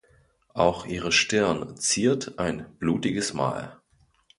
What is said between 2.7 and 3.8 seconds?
blutiges Mal.